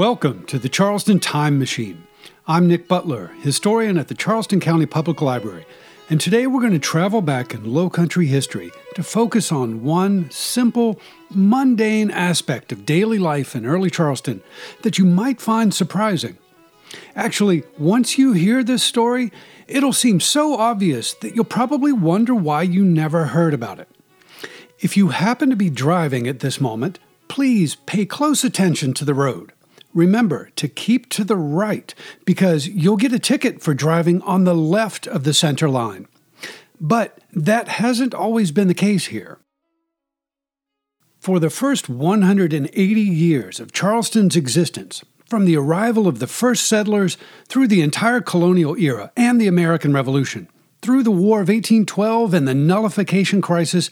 Welcome 0.00 0.46
to 0.46 0.58
the 0.58 0.70
Charleston 0.70 1.20
Time 1.20 1.58
Machine. 1.58 2.06
I'm 2.46 2.66
Nick 2.66 2.88
Butler, 2.88 3.32
historian 3.42 3.98
at 3.98 4.08
the 4.08 4.14
Charleston 4.14 4.58
County 4.58 4.86
Public 4.86 5.20
Library, 5.20 5.66
and 6.08 6.18
today 6.18 6.46
we're 6.46 6.62
going 6.62 6.72
to 6.72 6.78
travel 6.78 7.20
back 7.20 7.52
in 7.52 7.70
low 7.70 7.90
country 7.90 8.24
history 8.24 8.72
to 8.94 9.02
focus 9.02 9.52
on 9.52 9.84
one 9.84 10.30
simple, 10.30 10.98
mundane 11.28 12.10
aspect 12.10 12.72
of 12.72 12.86
daily 12.86 13.18
life 13.18 13.54
in 13.54 13.66
early 13.66 13.90
Charleston 13.90 14.42
that 14.84 14.96
you 14.96 15.04
might 15.04 15.38
find 15.38 15.74
surprising. 15.74 16.38
Actually, 17.14 17.64
once 17.76 18.16
you 18.16 18.32
hear 18.32 18.64
this 18.64 18.82
story, 18.82 19.30
it'll 19.68 19.92
seem 19.92 20.18
so 20.18 20.56
obvious 20.56 21.12
that 21.12 21.34
you'll 21.34 21.44
probably 21.44 21.92
wonder 21.92 22.34
why 22.34 22.62
you 22.62 22.86
never 22.86 23.26
heard 23.26 23.52
about 23.52 23.78
it. 23.78 23.88
If 24.78 24.96
you 24.96 25.08
happen 25.08 25.50
to 25.50 25.56
be 25.56 25.68
driving 25.68 26.26
at 26.26 26.40
this 26.40 26.58
moment, 26.58 26.98
please 27.28 27.74
pay 27.74 28.06
close 28.06 28.44
attention 28.44 28.94
to 28.94 29.04
the 29.04 29.12
road. 29.12 29.52
Remember 29.92 30.50
to 30.56 30.68
keep 30.68 31.08
to 31.10 31.24
the 31.24 31.36
right 31.36 31.94
because 32.24 32.68
you'll 32.68 32.96
get 32.96 33.12
a 33.12 33.18
ticket 33.18 33.60
for 33.60 33.74
driving 33.74 34.22
on 34.22 34.44
the 34.44 34.54
left 34.54 35.06
of 35.06 35.24
the 35.24 35.34
center 35.34 35.68
line. 35.68 36.06
But 36.80 37.18
that 37.32 37.68
hasn't 37.68 38.14
always 38.14 38.52
been 38.52 38.68
the 38.68 38.74
case 38.74 39.06
here. 39.06 39.38
For 41.18 41.38
the 41.38 41.50
first 41.50 41.88
180 41.88 43.00
years 43.00 43.60
of 43.60 43.72
Charleston's 43.72 44.36
existence, 44.36 45.04
from 45.26 45.44
the 45.44 45.56
arrival 45.56 46.08
of 46.08 46.18
the 46.18 46.26
first 46.26 46.66
settlers 46.66 47.16
through 47.46 47.68
the 47.68 47.82
entire 47.82 48.20
colonial 48.20 48.76
era 48.76 49.12
and 49.16 49.40
the 49.40 49.46
American 49.46 49.92
Revolution, 49.92 50.48
through 50.82 51.02
the 51.02 51.10
War 51.10 51.42
of 51.42 51.48
1812 51.48 52.32
and 52.32 52.48
the 52.48 52.54
nullification 52.54 53.42
crisis, 53.42 53.90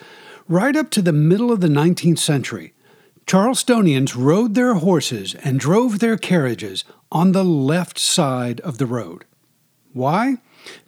right 0.48 0.74
up 0.74 0.90
to 0.90 1.02
the 1.02 1.12
middle 1.12 1.52
of 1.52 1.60
the 1.60 1.68
19th 1.68 2.18
century, 2.18 2.72
Charlestonians 3.28 4.16
rode 4.16 4.54
their 4.54 4.72
horses 4.72 5.34
and 5.44 5.60
drove 5.60 5.98
their 5.98 6.16
carriages 6.16 6.84
on 7.12 7.32
the 7.32 7.44
left 7.44 7.98
side 7.98 8.58
of 8.60 8.78
the 8.78 8.86
road. 8.86 9.26
Why? 9.92 10.38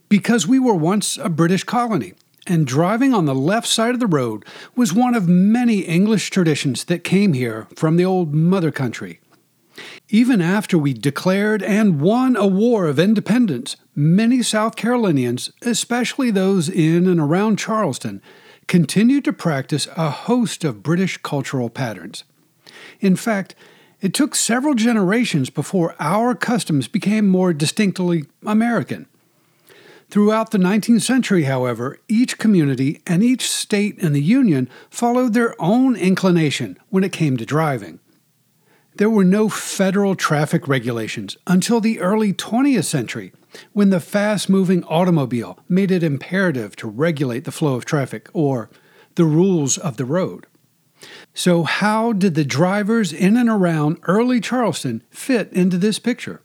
Because 0.09 0.47
we 0.47 0.59
were 0.59 0.75
once 0.75 1.19
a 1.19 1.29
British 1.29 1.65
colony, 1.65 2.15
and 2.47 2.67
driving 2.67 3.13
on 3.13 3.27
the 3.27 3.35
left 3.35 3.67
side 3.67 3.93
of 3.93 4.01
the 4.01 4.07
road 4.07 4.47
was 4.75 4.95
one 4.95 5.15
of 5.15 5.29
many 5.29 5.81
English 5.81 6.31
traditions 6.31 6.85
that 6.85 7.05
came 7.05 7.35
here 7.35 7.69
from 7.77 7.97
the 7.97 8.07
old 8.07 8.33
mother 8.33 8.71
country. 8.71 9.21
Even 10.09 10.41
after 10.41 10.79
we 10.79 10.95
declared 10.95 11.63
and 11.63 12.01
won 12.01 12.37
a 12.37 12.47
war 12.47 12.87
of 12.87 12.99
independence, 12.99 13.77
many 13.95 14.43
South 14.43 14.77
Carolinians, 14.77 15.53
especially 15.61 16.31
those 16.31 16.71
in 16.71 17.07
and 17.07 17.21
around 17.21 17.59
Charleston, 17.59 18.23
continued 18.67 19.25
to 19.25 19.33
practice 19.35 19.89
a 19.95 20.09
host 20.09 20.65
of 20.65 20.83
British 20.83 21.19
cultural 21.19 21.69
patterns. 21.69 22.25
In 23.01 23.17
fact, 23.17 23.55
it 24.01 24.15
took 24.15 24.35
several 24.35 24.75
generations 24.75 25.51
before 25.51 25.95
our 25.99 26.35
customs 26.35 26.89
became 26.89 27.29
more 27.29 27.53
distinctly 27.53 28.25
American. 28.47 29.07
Throughout 30.11 30.51
the 30.51 30.59
19th 30.59 31.03
century, 31.03 31.45
however, 31.45 31.99
each 32.09 32.39
community 32.39 33.01
and 33.07 33.23
each 33.23 33.49
state 33.49 33.99
in 33.99 34.13
the 34.13 34.23
Union 34.23 34.69
followed 34.89 35.35
their 35.35 35.55
own 35.61 35.95
inclination 35.95 36.79
when 36.89 37.05
it 37.05 37.13
came 37.13 37.37
to 37.37 37.47
driving. 37.47 38.01
There 38.97 39.11
were 39.11 39.25
no 39.25 39.49
federal 39.49 40.17
traffic 40.17 40.67
regulations 40.67 41.37
until 41.47 41.81
the 41.81 42.01
early 42.01 42.33
20th 42.33 42.85
century, 42.85 43.33
when 43.73 43.91
the 43.91 44.01
fast 44.01 44.49
moving 44.49 44.83
automobile 44.85 45.61
made 45.69 45.91
it 45.91 46.03
imperative 46.03 46.75
to 46.77 46.89
regulate 46.89 47.45
the 47.45 47.53
flow 47.53 47.75
of 47.75 47.85
traffic, 47.85 48.29
or 48.33 48.69
the 49.15 49.25
rules 49.25 49.79
of 49.79 49.97
the 49.97 50.05
road. 50.05 50.47
So, 51.35 51.63
how 51.63 52.13
did 52.13 52.35
the 52.35 52.45
drivers 52.45 53.13
in 53.13 53.37
and 53.37 53.49
around 53.49 53.99
early 54.05 54.41
Charleston 54.41 55.03
fit 55.11 55.53
into 55.53 55.79
this 55.79 55.99
picture? 55.99 56.43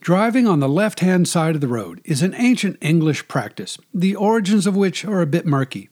Driving 0.00 0.48
on 0.48 0.58
the 0.58 0.68
left 0.68 1.00
hand 1.00 1.28
side 1.28 1.54
of 1.54 1.60
the 1.60 1.68
road 1.68 2.00
is 2.04 2.22
an 2.22 2.34
ancient 2.36 2.76
English 2.80 3.28
practice, 3.28 3.78
the 3.94 4.16
origins 4.16 4.66
of 4.66 4.76
which 4.76 5.04
are 5.04 5.22
a 5.22 5.26
bit 5.26 5.46
murky. 5.46 5.90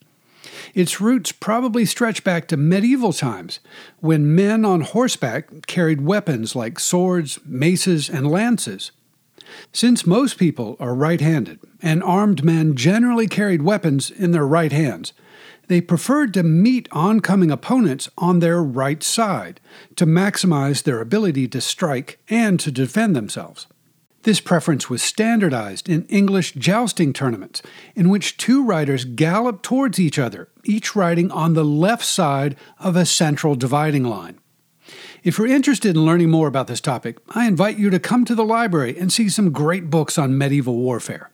Its 0.74 1.00
roots 1.00 1.30
probably 1.30 1.84
stretch 1.84 2.24
back 2.24 2.48
to 2.48 2.56
medieval 2.56 3.12
times, 3.12 3.60
when 4.00 4.34
men 4.34 4.64
on 4.64 4.80
horseback 4.80 5.66
carried 5.66 6.00
weapons 6.00 6.56
like 6.56 6.80
swords, 6.80 7.38
maces, 7.44 8.10
and 8.10 8.28
lances. 8.28 8.90
Since 9.72 10.06
most 10.06 10.38
people 10.38 10.76
are 10.80 10.94
right 10.94 11.20
handed, 11.20 11.60
and 11.80 12.02
armed 12.02 12.44
men 12.44 12.74
generally 12.74 13.26
carried 13.26 13.62
weapons 13.62 14.10
in 14.10 14.32
their 14.32 14.46
right 14.46 14.72
hands, 14.72 15.12
they 15.70 15.80
preferred 15.80 16.34
to 16.34 16.42
meet 16.42 16.88
oncoming 16.90 17.48
opponents 17.48 18.10
on 18.18 18.40
their 18.40 18.60
right 18.60 19.04
side 19.04 19.60
to 19.94 20.04
maximize 20.04 20.82
their 20.82 21.00
ability 21.00 21.46
to 21.46 21.60
strike 21.60 22.18
and 22.28 22.58
to 22.58 22.72
defend 22.72 23.14
themselves. 23.14 23.68
This 24.24 24.40
preference 24.40 24.90
was 24.90 25.00
standardized 25.00 25.88
in 25.88 26.06
English 26.06 26.54
jousting 26.54 27.12
tournaments, 27.12 27.62
in 27.94 28.08
which 28.08 28.36
two 28.36 28.64
riders 28.64 29.04
galloped 29.04 29.62
towards 29.62 30.00
each 30.00 30.18
other, 30.18 30.48
each 30.64 30.96
riding 30.96 31.30
on 31.30 31.54
the 31.54 31.64
left 31.64 32.04
side 32.04 32.56
of 32.80 32.96
a 32.96 33.06
central 33.06 33.54
dividing 33.54 34.02
line. 34.02 34.40
If 35.22 35.38
you're 35.38 35.46
interested 35.46 35.94
in 35.94 36.04
learning 36.04 36.30
more 36.30 36.48
about 36.48 36.66
this 36.66 36.80
topic, 36.80 37.18
I 37.28 37.46
invite 37.46 37.78
you 37.78 37.90
to 37.90 38.00
come 38.00 38.24
to 38.24 38.34
the 38.34 38.44
library 38.44 38.98
and 38.98 39.12
see 39.12 39.28
some 39.28 39.52
great 39.52 39.88
books 39.88 40.18
on 40.18 40.36
medieval 40.36 40.74
warfare. 40.74 41.30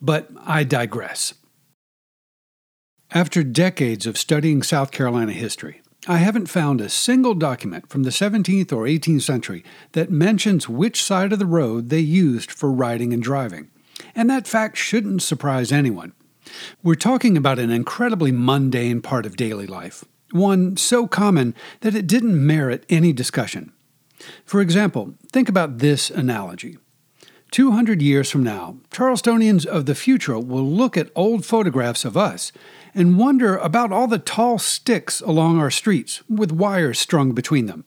But 0.00 0.30
I 0.42 0.64
digress. 0.64 1.34
After 3.14 3.44
decades 3.44 4.06
of 4.06 4.18
studying 4.18 4.64
South 4.64 4.90
Carolina 4.90 5.30
history, 5.30 5.82
I 6.08 6.16
haven't 6.16 6.48
found 6.48 6.80
a 6.80 6.88
single 6.88 7.34
document 7.34 7.88
from 7.88 8.02
the 8.02 8.10
17th 8.10 8.72
or 8.72 8.86
18th 8.86 9.22
century 9.22 9.62
that 9.92 10.10
mentions 10.10 10.68
which 10.68 11.00
side 11.00 11.32
of 11.32 11.38
the 11.38 11.46
road 11.46 11.90
they 11.90 12.00
used 12.00 12.50
for 12.50 12.72
riding 12.72 13.12
and 13.12 13.22
driving. 13.22 13.70
And 14.16 14.28
that 14.30 14.48
fact 14.48 14.76
shouldn't 14.76 15.22
surprise 15.22 15.70
anyone. 15.70 16.12
We're 16.82 16.96
talking 16.96 17.36
about 17.36 17.60
an 17.60 17.70
incredibly 17.70 18.32
mundane 18.32 19.00
part 19.00 19.26
of 19.26 19.36
daily 19.36 19.68
life, 19.68 20.04
one 20.32 20.76
so 20.76 21.06
common 21.06 21.54
that 21.82 21.94
it 21.94 22.08
didn't 22.08 22.44
merit 22.44 22.84
any 22.90 23.12
discussion. 23.12 23.72
For 24.44 24.60
example, 24.60 25.14
think 25.30 25.48
about 25.48 25.78
this 25.78 26.10
analogy. 26.10 26.78
200 27.52 28.02
years 28.02 28.28
from 28.28 28.42
now, 28.42 28.78
Charlestonians 28.94 29.66
of 29.66 29.86
the 29.86 29.94
future 29.96 30.38
will 30.38 30.70
look 30.70 30.96
at 30.96 31.10
old 31.16 31.44
photographs 31.44 32.04
of 32.04 32.16
us 32.16 32.52
and 32.94 33.18
wonder 33.18 33.56
about 33.56 33.90
all 33.90 34.06
the 34.06 34.20
tall 34.20 34.56
sticks 34.56 35.20
along 35.20 35.58
our 35.58 35.70
streets 35.70 36.22
with 36.28 36.52
wires 36.52 37.00
strung 37.00 37.32
between 37.32 37.66
them. 37.66 37.84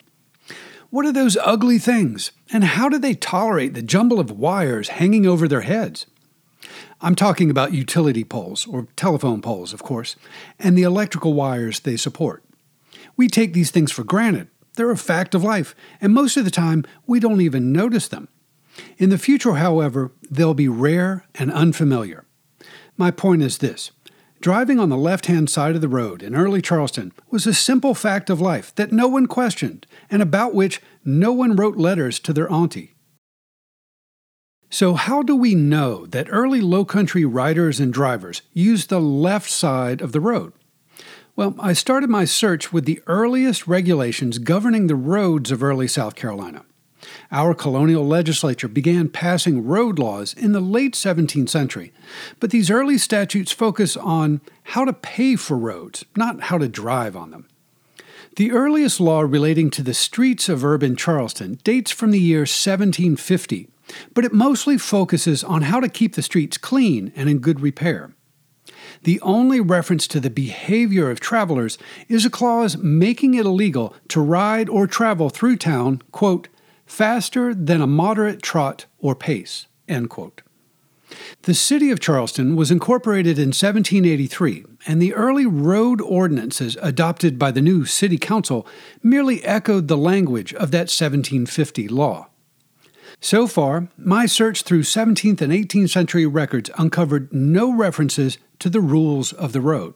What 0.90 1.06
are 1.06 1.14
those 1.14 1.38
ugly 1.38 1.80
things, 1.80 2.32
and 2.52 2.66
how 2.66 2.90
do 2.90 2.98
they 2.98 3.14
tolerate 3.14 3.74
the 3.74 3.82
jumble 3.82 4.20
of 4.20 4.32
wires 4.32 4.90
hanging 4.90 5.26
over 5.26 5.48
their 5.48 5.62
heads? 5.62 6.08
I'm 7.00 7.16
talking 7.16 7.50
about 7.50 7.72
utility 7.72 8.26
poles, 8.26 8.68
or 8.68 8.90
telephone 8.98 9.42
poles, 9.42 9.72
of 9.72 9.84
course, 9.84 10.18
and 10.60 10.78
the 10.78 10.84
electrical 10.84 11.34
wires 11.34 11.80
they 11.80 11.96
support. 11.96 12.44
We 13.16 13.30
take 13.30 13.54
these 13.54 13.72
things 13.72 13.94
for 13.94 14.04
granted. 14.04 14.50
They're 14.76 14.92
a 14.92 14.98
fact 14.98 15.34
of 15.34 15.44
life, 15.44 15.74
and 16.02 16.14
most 16.14 16.36
of 16.36 16.44
the 16.44 16.52
time 16.52 16.84
we 17.06 17.22
don't 17.22 17.40
even 17.40 17.72
notice 17.72 18.10
them. 18.10 18.28
In 18.98 19.10
the 19.10 19.18
future, 19.18 19.56
however, 19.56 20.12
they'll 20.30 20.54
be 20.54 20.68
rare 20.68 21.26
and 21.36 21.52
unfamiliar. 21.52 22.26
My 22.98 23.12
point 23.12 23.42
is 23.44 23.60
this 23.60 23.92
Driving 24.40 24.80
on 24.80 24.90
the 24.90 24.98
left 24.98 25.26
hand 25.26 25.50
side 25.50 25.76
of 25.76 25.82
the 25.82 25.88
road 25.88 26.22
in 26.22 26.36
early 26.36 26.62
Charleston 26.62 27.12
was 27.32 27.48
a 27.48 27.54
simple 27.54 27.96
fact 27.96 28.30
of 28.30 28.40
life 28.40 28.74
that 28.76 28.92
no 28.92 29.08
one 29.08 29.26
questioned 29.26 29.88
and 30.12 30.22
about 30.22 30.54
which 30.54 30.82
no 31.04 31.32
one 31.32 31.56
wrote 31.56 31.78
letters 31.78 32.20
to 32.20 32.34
their 32.34 32.52
auntie. 32.52 32.94
So, 34.70 34.94
how 34.94 35.24
do 35.24 35.36
we 35.36 35.56
know 35.56 36.06
that 36.08 36.28
early 36.30 36.62
low 36.62 36.86
country 36.86 37.26
riders 37.26 37.80
and 37.80 37.92
drivers 37.92 38.42
used 38.54 38.90
the 38.90 39.00
left 39.00 39.50
side 39.50 40.02
of 40.02 40.12
the 40.12 40.20
road? 40.20 40.54
Well, 41.36 41.56
I 41.60 41.74
started 41.74 42.10
my 42.10 42.26
search 42.26 42.74
with 42.74 42.86
the 42.86 43.02
earliest 43.08 43.68
regulations 43.68 44.40
governing 44.40 44.88
the 44.88 44.96
roads 44.96 45.52
of 45.52 45.64
early 45.64 45.88
South 45.88 46.16
Carolina. 46.16 46.66
Our 47.32 47.54
colonial 47.54 48.06
legislature 48.06 48.68
began 48.68 49.10
passing 49.10 49.66
road 49.66 50.00
laws 50.00 50.34
in 50.34 50.52
the 50.52 50.60
late 50.60 50.94
17th 50.94 51.50
century, 51.50 51.92
but 52.40 52.52
these 52.52 52.72
early 52.72 52.98
statutes 52.98 53.52
focus 53.52 53.98
on 53.98 54.42
how 54.64 54.86
to 54.86 54.94
pay 54.94 55.36
for 55.36 55.58
roads, 55.58 56.06
not 56.16 56.42
how 56.44 56.58
to 56.58 56.68
drive 56.68 57.16
on 57.16 57.32
them. 57.32 57.48
The 58.38 58.52
earliest 58.52 59.00
law 59.00 59.22
relating 59.22 59.72
to 59.72 59.82
the 59.82 59.96
streets 59.96 60.48
of 60.48 60.64
urban 60.64 60.96
Charleston 60.96 61.60
dates 61.64 61.92
from 61.92 62.12
the 62.12 62.20
year 62.20 62.42
1750, 62.42 63.68
but 64.14 64.26
it 64.26 64.34
mostly 64.34 64.78
focuses 64.78 65.44
on 65.44 65.64
how 65.64 65.80
to 65.80 65.90
keep 65.90 66.16
the 66.16 66.22
streets 66.22 66.58
clean 66.58 67.12
and 67.16 67.30
in 67.30 67.40
good 67.40 67.62
repair. 67.62 68.14
The 69.04 69.20
only 69.22 69.60
reference 69.60 70.08
to 70.08 70.20
the 70.20 70.30
behavior 70.30 71.10
of 71.10 71.20
travelers 71.20 71.78
is 72.08 72.26
a 72.26 72.30
clause 72.30 72.78
making 72.78 73.34
it 73.34 73.46
illegal 73.46 73.96
to 74.10 74.22
ride 74.22 74.70
or 74.70 74.88
travel 74.88 75.30
through 75.30 75.58
town, 75.58 76.02
quote, 76.12 76.48
faster 76.88 77.54
than 77.54 77.82
a 77.82 77.88
moderate 77.88 78.42
trot 78.42 78.88
or 78.98 79.14
pace. 79.14 79.68
The 81.44 81.54
city 81.54 81.92
of 81.92 82.00
Charleston 82.00 82.56
was 82.56 82.72
incorporated 82.72 83.38
in 83.38 83.50
1783, 83.50 84.66
and 84.88 85.02
the 85.02 85.14
early 85.14 85.46
road 85.46 86.02
ordinances 86.02 86.78
adopted 86.82 87.38
by 87.38 87.52
the 87.52 87.62
new 87.62 87.86
city 87.86 88.18
council 88.18 88.68
merely 89.04 89.44
echoed 89.44 89.88
the 89.88 89.98
language 89.98 90.54
of 90.54 90.72
that 90.72 90.90
1750 90.90 91.88
law. 91.88 92.28
So 93.22 93.48
far, 93.48 93.88
my 93.98 94.26
search 94.26 94.64
through 94.64 94.84
17th 94.84 95.42
and 95.42 95.52
18th 95.52 95.90
century 95.90 96.26
records 96.26 96.70
uncovered 96.78 97.34
no 97.34 97.74
references 97.74 98.38
to 98.60 98.70
the 98.70 98.82
rules 98.82 99.34
of 99.34 99.54
the 99.54 99.62
road. 99.62 99.94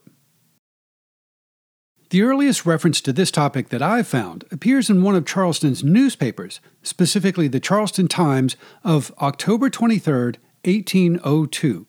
The 2.11 2.23
earliest 2.23 2.65
reference 2.65 2.99
to 3.01 3.13
this 3.13 3.31
topic 3.31 3.69
that 3.69 3.81
I 3.81 4.03
found 4.03 4.43
appears 4.51 4.89
in 4.89 5.01
one 5.01 5.15
of 5.15 5.25
Charleston's 5.25 5.81
newspapers, 5.81 6.59
specifically 6.83 7.47
the 7.47 7.61
Charleston 7.61 8.09
Times 8.09 8.57
of 8.83 9.13
October 9.21 9.69
23, 9.69 10.33
1802. 10.65 11.87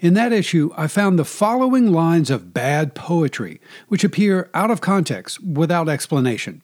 In 0.00 0.14
that 0.14 0.32
issue, 0.32 0.70
I 0.74 0.86
found 0.86 1.18
the 1.18 1.24
following 1.26 1.92
lines 1.92 2.30
of 2.30 2.54
bad 2.54 2.94
poetry, 2.94 3.60
which 3.88 4.04
appear 4.04 4.48
out 4.54 4.70
of 4.70 4.80
context 4.80 5.44
without 5.44 5.86
explanation. 5.86 6.62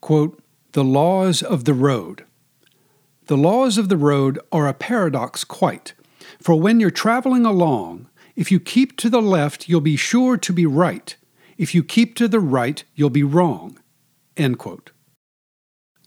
Quote, 0.00 0.42
the 0.72 0.84
laws 0.84 1.42
of 1.42 1.66
the 1.66 1.74
road. 1.74 2.24
The 3.26 3.36
laws 3.36 3.76
of 3.76 3.90
the 3.90 3.98
road 3.98 4.40
are 4.50 4.66
a 4.66 4.72
paradox 4.72 5.44
quite, 5.44 5.92
for 6.40 6.58
when 6.58 6.80
you're 6.80 6.90
traveling 6.90 7.44
along, 7.44 8.08
if 8.36 8.50
you 8.50 8.58
keep 8.58 8.96
to 8.96 9.10
the 9.10 9.20
left, 9.20 9.68
you'll 9.68 9.82
be 9.82 9.96
sure 9.96 10.38
to 10.38 10.52
be 10.54 10.64
right. 10.64 11.14
If 11.56 11.74
you 11.74 11.84
keep 11.84 12.14
to 12.16 12.28
the 12.28 12.40
right, 12.40 12.82
you'll 12.94 13.10
be 13.10 13.22
wrong. 13.22 13.78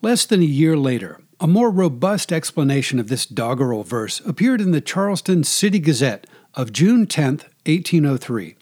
Less 0.01 0.25
than 0.25 0.41
a 0.41 0.45
year 0.45 0.77
later, 0.77 1.21
a 1.39 1.47
more 1.47 1.69
robust 1.69 2.31
explanation 2.31 2.99
of 2.99 3.07
this 3.07 3.25
doggerel 3.25 3.83
verse 3.83 4.19
appeared 4.21 4.61
in 4.61 4.71
the 4.71 4.81
Charleston 4.81 5.43
City 5.43 5.79
Gazette 5.79 6.27
of 6.55 6.73
June 6.73 7.05
10, 7.05 7.37
1803. 7.65 8.55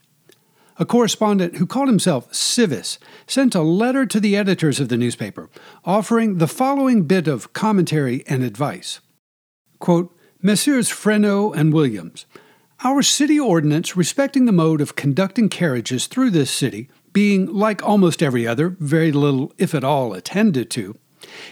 A 0.78 0.84
correspondent 0.84 1.56
who 1.56 1.66
called 1.66 1.88
himself 1.88 2.32
Civis 2.34 2.98
sent 3.26 3.54
a 3.54 3.62
letter 3.62 4.04
to 4.04 4.20
the 4.20 4.36
editors 4.36 4.78
of 4.78 4.90
the 4.90 4.98
newspaper 4.98 5.48
offering 5.84 6.36
the 6.36 6.46
following 6.46 7.04
bit 7.04 7.26
of 7.26 7.54
commentary 7.54 8.24
and 8.26 8.44
advice. 8.44 9.00
Quote, 9.78 10.14
Messrs. 10.42 10.90
Freneau 10.90 11.54
and 11.56 11.72
Williams, 11.72 12.26
our 12.84 13.02
city 13.02 13.40
ordinance 13.40 13.96
respecting 13.96 14.44
the 14.44 14.52
mode 14.52 14.80
of 14.80 14.96
conducting 14.96 15.48
carriages 15.48 16.06
through 16.06 16.30
this 16.30 16.50
city, 16.50 16.88
being, 17.12 17.46
like 17.46 17.82
almost 17.82 18.22
every 18.22 18.46
other, 18.46 18.76
very 18.78 19.12
little, 19.12 19.52
if 19.56 19.74
at 19.74 19.84
all, 19.84 20.12
attended 20.12 20.70
to, 20.70 20.98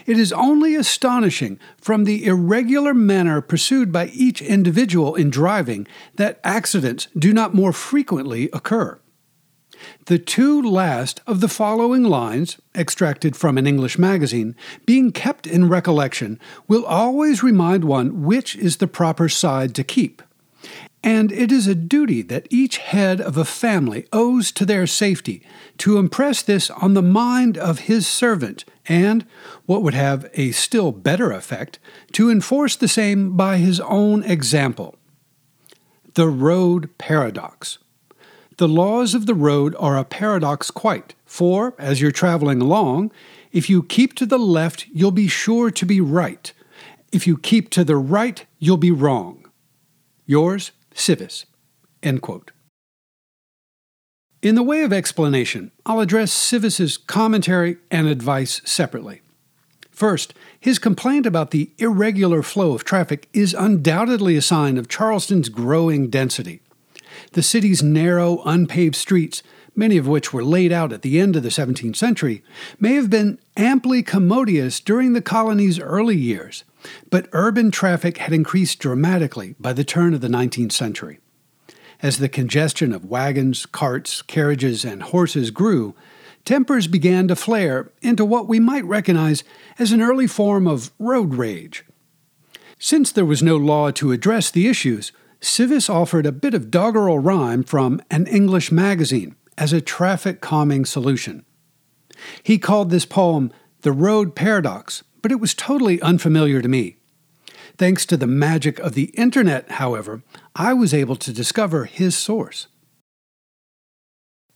it 0.05 0.17
is 0.17 0.31
only 0.31 0.75
astonishing 0.75 1.59
from 1.81 2.03
the 2.03 2.25
irregular 2.25 2.93
manner 2.93 3.41
pursued 3.41 3.91
by 3.91 4.07
each 4.07 4.41
individual 4.41 5.15
in 5.15 5.29
driving 5.29 5.87
that 6.15 6.39
accidents 6.43 7.07
do 7.17 7.33
not 7.33 7.53
more 7.53 7.73
frequently 7.73 8.49
occur. 8.53 8.99
The 10.05 10.19
two 10.19 10.61
last 10.61 11.21
of 11.27 11.41
the 11.41 11.49
following 11.49 12.03
lines, 12.03 12.57
extracted 12.75 13.35
from 13.35 13.57
an 13.57 13.67
English 13.67 13.97
magazine, 13.97 14.55
being 14.85 15.11
kept 15.11 15.45
in 15.45 15.67
recollection, 15.67 16.39
will 16.67 16.85
always 16.85 17.43
remind 17.43 17.83
one 17.83 18.23
which 18.23 18.55
is 18.55 18.77
the 18.77 18.87
proper 18.87 19.27
side 19.27 19.75
to 19.75 19.83
keep. 19.83 20.21
And 21.05 21.31
it 21.31 21.51
is 21.51 21.67
a 21.67 21.75
duty 21.75 22.23
that 22.23 22.47
each 22.49 22.77
head 22.77 23.21
of 23.21 23.37
a 23.37 23.45
family 23.45 24.07
owes 24.11 24.51
to 24.53 24.65
their 24.65 24.87
safety 24.87 25.43
to 25.77 25.99
impress 25.99 26.41
this 26.41 26.71
on 26.71 26.95
the 26.95 27.03
mind 27.03 27.59
of 27.59 27.81
his 27.81 28.07
servant, 28.07 28.65
and, 28.87 29.23
what 29.67 29.83
would 29.83 29.93
have 29.93 30.27
a 30.33 30.51
still 30.51 30.91
better 30.91 31.31
effect, 31.31 31.77
to 32.13 32.31
enforce 32.31 32.75
the 32.75 32.87
same 32.87 33.37
by 33.37 33.57
his 33.57 33.79
own 33.81 34.23
example. 34.23 34.95
The 36.15 36.27
Road 36.27 36.89
Paradox. 36.97 37.77
The 38.57 38.67
laws 38.67 39.13
of 39.13 39.27
the 39.27 39.35
road 39.35 39.75
are 39.77 39.99
a 39.99 40.05
paradox 40.05 40.71
quite, 40.71 41.13
for, 41.23 41.75
as 41.77 42.01
you're 42.01 42.09
traveling 42.09 42.61
along, 42.61 43.11
if 43.51 43.69
you 43.69 43.83
keep 43.83 44.15
to 44.15 44.25
the 44.25 44.39
left, 44.39 44.87
you'll 44.91 45.11
be 45.11 45.27
sure 45.27 45.69
to 45.69 45.85
be 45.85 46.01
right. 46.01 46.51
If 47.11 47.27
you 47.27 47.37
keep 47.37 47.69
to 47.71 47.83
the 47.83 47.95
right, 47.95 48.43
you'll 48.57 48.77
be 48.77 48.91
wrong. 48.91 49.45
Yours, 50.25 50.71
Civis. 50.95 51.45
End 52.01 52.23
quote. 52.23 52.51
In 54.41 54.55
the 54.55 54.63
way 54.63 54.81
of 54.81 54.93
explanation, 54.93 55.71
I'll 55.85 55.99
address 55.99 56.31
Civis's 56.31 56.97
commentary 56.97 57.77
and 57.91 58.07
advice 58.07 58.61
separately. 58.63 59.21
First, 59.91 60.33
his 60.59 60.77
complaint 60.77 61.25
about 61.25 61.51
the 61.51 61.71
irregular 61.77 62.43
flow 62.43 62.73
of 62.73 62.83
traffic 62.83 63.29
is 63.33 63.53
undoubtedly 63.53 64.35
a 64.35 64.41
sign 64.41 64.77
of 64.77 64.89
Charleston's 64.89 65.49
growing 65.49 66.09
density. 66.09 66.61
The 67.31 67.43
city's 67.43 67.81
narrow, 67.81 68.41
unpaved 68.45 68.95
streets, 68.95 69.41
many 69.75 69.97
of 69.97 70.07
which 70.07 70.33
were 70.33 70.43
laid 70.43 70.71
out 70.71 70.91
at 70.91 71.01
the 71.01 71.19
end 71.19 71.35
of 71.35 71.43
the 71.43 71.49
17th 71.49 71.95
century, 71.95 72.43
may 72.79 72.93
have 72.93 73.09
been 73.09 73.39
amply 73.57 74.03
commodious 74.03 74.79
during 74.79 75.13
the 75.13 75.21
colony's 75.21 75.79
early 75.79 76.17
years, 76.17 76.63
but 77.09 77.27
urban 77.31 77.71
traffic 77.71 78.17
had 78.17 78.33
increased 78.33 78.79
dramatically 78.79 79.55
by 79.59 79.73
the 79.73 79.83
turn 79.83 80.13
of 80.13 80.21
the 80.21 80.27
19th 80.27 80.71
century. 80.71 81.19
As 82.01 82.17
the 82.17 82.29
congestion 82.29 82.91
of 82.91 83.05
wagons, 83.05 83.65
carts, 83.65 84.21
carriages, 84.21 84.83
and 84.83 85.01
horses 85.01 85.51
grew, 85.51 85.95
tempers 86.43 86.87
began 86.87 87.27
to 87.27 87.35
flare 87.35 87.91
into 88.01 88.25
what 88.25 88.47
we 88.47 88.59
might 88.59 88.85
recognize 88.85 89.43
as 89.79 89.91
an 89.91 90.01
early 90.01 90.27
form 90.27 90.67
of 90.67 90.91
road 90.99 91.35
rage. 91.35 91.85
Since 92.77 93.11
there 93.11 93.25
was 93.25 93.41
no 93.41 93.55
law 93.55 93.91
to 93.91 94.11
address 94.11 94.51
the 94.51 94.67
issues, 94.67 95.11
Civis 95.39 95.89
offered 95.89 96.25
a 96.25 96.31
bit 96.31 96.53
of 96.53 96.71
doggerel 96.71 97.19
rhyme 97.19 97.63
from 97.63 98.01
an 98.11 98.27
English 98.27 98.71
magazine 98.71 99.35
as 99.57 99.73
a 99.73 99.81
traffic 99.81 100.41
calming 100.41 100.85
solution. 100.85 101.45
He 102.43 102.57
called 102.57 102.89
this 102.89 103.05
poem 103.05 103.51
The 103.81 103.91
Road 103.91 104.35
Paradox, 104.35 105.03
but 105.25 105.31
it 105.31 105.39
was 105.39 105.55
totally 105.55 105.99
unfamiliar 106.03 106.61
to 106.61 106.67
me. 106.67 106.97
Thanks 107.79 108.05
to 108.05 108.15
the 108.15 108.27
magic 108.27 108.77
of 108.77 108.93
the 108.93 109.05
internet, 109.15 109.71
however, 109.71 110.21
I 110.55 110.71
was 110.75 110.93
able 110.93 111.15
to 111.15 111.33
discover 111.33 111.85
his 111.85 112.15
source. 112.15 112.67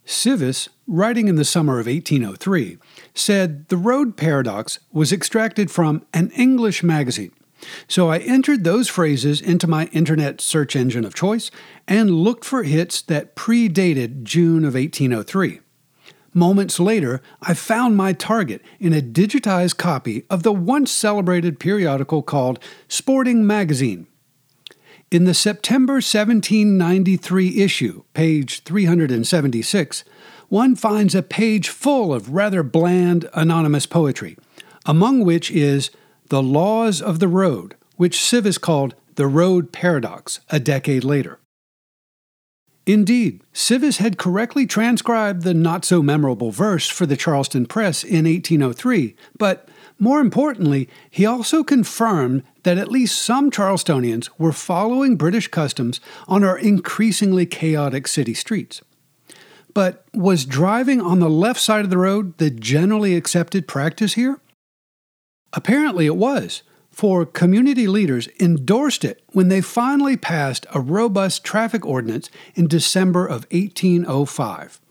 Civis, 0.06 0.70
writing 0.86 1.28
in 1.28 1.38
the 1.38 1.44
summer 1.44 1.80
of 1.80 1.88
1803, 1.88 2.78
said 3.16 3.68
the 3.70 3.78
road 3.78 4.16
paradox 4.16 4.78
was 4.92 5.12
extracted 5.12 5.72
from 5.72 6.06
an 6.14 6.30
English 6.36 6.84
magazine 6.84 7.32
so 7.88 8.10
I 8.10 8.20
entered 8.20 8.64
those 8.64 8.88
phrases 8.88 9.42
into 9.42 9.68
my 9.68 9.88
internet 9.88 10.42
search 10.42 10.76
engine 10.76 11.06
of 11.06 11.14
choice 11.14 11.52
and 11.88 12.12
looked 12.12 12.46
for 12.46 12.64
hits 12.64 13.02
that 13.04 13.36
predated 13.36 14.24
June 14.24 14.64
of 14.64 14.76
1803. 14.76 15.60
Moments 16.34 16.80
later, 16.80 17.22
I 17.42 17.54
found 17.54 17.98
my 17.98 18.14
target 18.14 18.62
in 18.80 18.94
a 18.94 19.02
digitized 19.02 19.78
copy 19.78 20.26
of 20.30 20.44
the 20.44 20.52
once 20.52 20.92
celebrated 20.92 21.60
periodical 21.60 22.22
called 22.22 22.60
Sporting 22.88 23.46
Magazine. 23.46 24.06
In 25.12 25.26
the 25.26 25.34
September 25.34 25.94
1793 25.94 27.60
issue, 27.62 28.04
page 28.14 28.62
376, 28.62 30.04
one 30.50 30.76
finds 30.76 31.16
a 31.16 31.24
page 31.24 31.70
full 31.70 32.14
of 32.14 32.30
rather 32.30 32.62
bland, 32.62 33.28
anonymous 33.34 33.88
poetry, 33.88 34.38
among 34.86 35.26
which 35.26 35.50
is 35.50 35.90
the 36.30 36.44
Laws 36.44 37.02
of 37.02 37.18
the 37.18 37.28
Road, 37.28 37.76
which 37.96 38.24
Civis 38.24 38.60
called 38.60 38.94
the 39.16 39.26
Road 39.26 39.72
Paradox 39.72 40.42
a 40.50 40.60
decade 40.60 41.04
later. 41.04 41.40
Indeed, 42.90 43.44
Civis 43.54 43.98
had 43.98 44.18
correctly 44.18 44.66
transcribed 44.66 45.44
the 45.44 45.54
not 45.54 45.86
so 45.86 46.02
memorable 46.02 46.50
verse 46.50 46.90
for 46.90 47.06
the 47.06 47.16
Charleston 47.16 47.68
Press 47.68 48.04
in 48.04 48.26
1803, 48.26 49.16
but 49.38 49.70
more 50.00 50.20
importantly, 50.20 50.90
he 51.12 51.24
also 51.24 51.64
confirmed 51.64 52.42
that 52.64 52.80
at 52.80 52.92
least 52.92 53.22
some 53.22 53.52
Charlestonians 53.52 54.28
were 54.40 54.52
following 54.52 55.18
British 55.18 55.50
customs 55.50 56.02
on 56.28 56.44
our 56.44 56.58
increasingly 56.58 57.46
chaotic 57.46 58.08
city 58.08 58.34
streets. 58.34 58.82
But 59.76 60.04
was 60.16 60.44
driving 60.44 61.00
on 61.00 61.20
the 61.20 61.30
left 61.30 61.60
side 61.60 61.84
of 61.84 61.92
the 61.92 61.98
road 62.00 62.40
the 62.40 62.50
generally 62.50 63.16
accepted 63.16 63.68
practice 63.68 64.16
here? 64.16 64.40
Apparently 65.54 66.08
it 66.08 66.16
was, 66.16 66.64
for 67.00 67.26
community 67.26 67.88
leaders 67.88 68.28
endorsed 68.42 69.06
it 69.06 69.24
when 69.32 69.48
they 69.48 69.62
finally 69.62 70.18
passed 70.18 70.66
a 70.74 70.82
robust 70.82 71.46
traffic 71.46 71.86
ordinance 71.86 72.30
in 72.56 72.68
December 72.68 73.26
of 73.26 73.48
1805. 73.52 74.82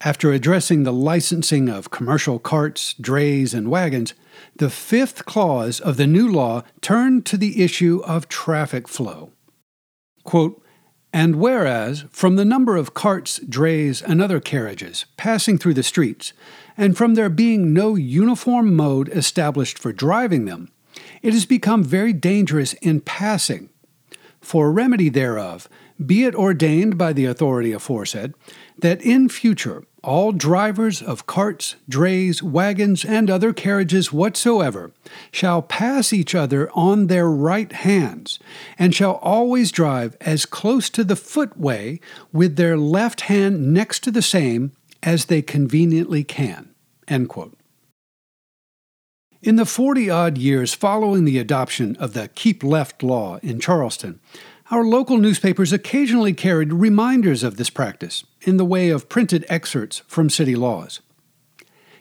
After 0.00 0.32
addressing 0.32 0.84
the 0.84 0.94
licensing 0.94 1.68
of 1.68 1.90
commercial 1.90 2.38
carts, 2.38 2.94
drays, 2.94 3.52
and 3.52 3.70
wagons, 3.70 4.14
the 4.56 4.70
fifth 4.70 5.26
clause 5.26 5.78
of 5.78 5.98
the 5.98 6.06
new 6.06 6.26
law 6.26 6.62
turned 6.80 7.26
to 7.26 7.36
the 7.36 7.62
issue 7.62 8.00
of 8.06 8.28
traffic 8.28 8.88
flow. 8.88 9.30
Quote, 10.24 10.62
and 11.12 11.36
whereas, 11.36 12.06
from 12.10 12.36
the 12.36 12.46
number 12.46 12.76
of 12.76 12.94
carts, 12.94 13.40
drays, 13.40 14.00
and 14.00 14.22
other 14.22 14.40
carriages 14.40 15.04
passing 15.18 15.58
through 15.58 15.74
the 15.74 15.82
streets, 15.82 16.32
and 16.78 16.96
from 16.96 17.14
there 17.14 17.28
being 17.28 17.74
no 17.74 17.94
uniform 17.94 18.74
mode 18.74 19.10
established 19.10 19.78
for 19.78 19.92
driving 19.92 20.46
them, 20.46 20.70
it 21.22 21.32
has 21.32 21.46
become 21.46 21.82
very 21.82 22.12
dangerous 22.12 22.72
in 22.74 23.00
passing. 23.00 23.70
for 24.40 24.70
remedy 24.70 25.08
thereof, 25.08 25.68
be 26.04 26.22
it 26.22 26.34
ordained 26.34 26.96
by 26.96 27.12
the 27.12 27.24
authority 27.24 27.72
aforesaid, 27.72 28.32
that 28.78 29.02
in 29.02 29.28
future 29.28 29.82
all 30.04 30.30
drivers 30.30 31.02
of 31.02 31.26
carts, 31.26 31.74
drays, 31.88 32.44
wagons, 32.44 33.04
and 33.04 33.28
other 33.28 33.52
carriages 33.52 34.12
whatsoever 34.12 34.92
shall 35.32 35.62
pass 35.62 36.12
each 36.12 36.32
other 36.32 36.70
on 36.74 37.08
their 37.08 37.28
right 37.28 37.72
hands, 37.72 38.38
and 38.78 38.94
shall 38.94 39.14
always 39.14 39.72
drive 39.72 40.16
as 40.20 40.46
close 40.46 40.88
to 40.90 41.02
the 41.02 41.16
footway 41.16 41.98
with 42.32 42.54
their 42.54 42.76
left 42.76 43.22
hand 43.22 43.74
next 43.74 44.04
to 44.04 44.12
the 44.12 44.22
same 44.22 44.70
as 45.02 45.24
they 45.24 45.42
conveniently 45.42 46.22
can. 46.22 46.70
In 49.46 49.54
the 49.54 49.64
40 49.64 50.10
odd 50.10 50.38
years 50.38 50.74
following 50.74 51.24
the 51.24 51.38
adoption 51.38 51.94
of 52.00 52.14
the 52.14 52.26
Keep 52.26 52.64
Left 52.64 53.00
law 53.04 53.38
in 53.44 53.60
Charleston, 53.60 54.18
our 54.72 54.84
local 54.84 55.18
newspapers 55.18 55.72
occasionally 55.72 56.32
carried 56.32 56.72
reminders 56.72 57.44
of 57.44 57.56
this 57.56 57.70
practice 57.70 58.24
in 58.40 58.56
the 58.56 58.64
way 58.64 58.90
of 58.90 59.08
printed 59.08 59.46
excerpts 59.48 60.02
from 60.08 60.30
city 60.30 60.56
laws. 60.56 60.98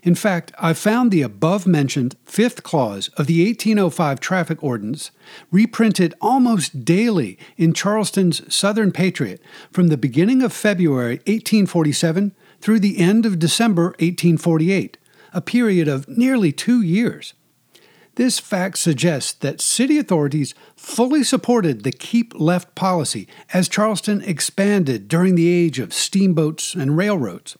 In 0.01 0.15
fact, 0.15 0.53
I 0.57 0.73
found 0.73 1.11
the 1.11 1.21
above 1.21 1.67
mentioned 1.67 2.15
fifth 2.25 2.63
clause 2.63 3.09
of 3.09 3.27
the 3.27 3.45
1805 3.45 4.19
traffic 4.19 4.63
ordinance 4.63 5.11
reprinted 5.51 6.15
almost 6.19 6.83
daily 6.83 7.37
in 7.57 7.73
Charleston's 7.73 8.41
Southern 8.51 8.91
Patriot 8.91 9.39
from 9.71 9.89
the 9.89 9.97
beginning 9.97 10.41
of 10.41 10.51
February 10.51 11.17
1847 11.27 12.33
through 12.59 12.79
the 12.79 12.97
end 12.97 13.23
of 13.23 13.37
December 13.37 13.89
1848, 13.99 14.97
a 15.35 15.41
period 15.41 15.87
of 15.87 16.07
nearly 16.07 16.51
two 16.51 16.81
years. 16.81 17.33
This 18.15 18.39
fact 18.39 18.77
suggests 18.77 19.33
that 19.33 19.59
city 19.59 19.99
authorities 19.99 20.55
fully 20.77 21.21
supported 21.21 21.83
the 21.83 21.91
keep 21.91 22.33
left 22.39 22.73
policy 22.73 23.27
as 23.53 23.67
Charleston 23.67 24.21
expanded 24.21 25.09
during 25.09 25.35
the 25.35 25.49
age 25.49 25.79
of 25.79 25.93
steamboats 25.93 26.73
and 26.73 26.95
railroads. 26.95 27.57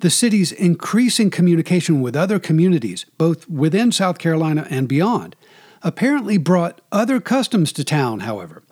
The 0.00 0.08
city's 0.08 0.52
increasing 0.52 1.28
communication 1.28 2.00
with 2.00 2.16
other 2.16 2.38
communities, 2.38 3.04
both 3.18 3.48
within 3.50 3.92
South 3.92 4.18
Carolina 4.18 4.66
and 4.70 4.88
beyond, 4.88 5.36
apparently 5.82 6.38
brought 6.38 6.80
other 6.90 7.20
customs 7.20 7.70
to 7.74 7.84
town, 7.84 8.20
however. 8.20 8.62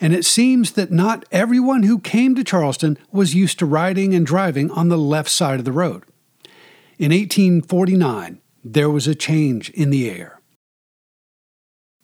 And 0.00 0.14
it 0.14 0.24
seems 0.24 0.72
that 0.72 0.92
not 0.92 1.24
everyone 1.32 1.82
who 1.82 1.98
came 1.98 2.36
to 2.36 2.44
Charleston 2.44 2.96
was 3.10 3.34
used 3.34 3.58
to 3.58 3.66
riding 3.66 4.14
and 4.14 4.24
driving 4.24 4.70
on 4.70 4.88
the 4.88 4.98
left 4.98 5.30
side 5.30 5.58
of 5.58 5.64
the 5.64 5.72
road. 5.72 6.04
In 7.04 7.10
1849, 7.10 8.40
there 8.64 8.88
was 8.88 9.06
a 9.06 9.14
change 9.14 9.68
in 9.68 9.90
the 9.90 10.08
air. 10.08 10.40